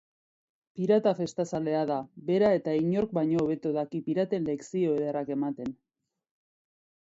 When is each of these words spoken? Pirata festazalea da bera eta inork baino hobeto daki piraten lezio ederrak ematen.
Pirata 0.77 1.11
festazalea 1.17 1.81
da 1.91 1.97
bera 2.29 2.49
eta 2.61 2.73
inork 2.85 3.13
baino 3.19 3.43
hobeto 3.43 3.75
daki 3.77 4.01
piraten 4.09 4.49
lezio 4.49 4.97
ederrak 4.97 5.31
ematen. 5.37 5.77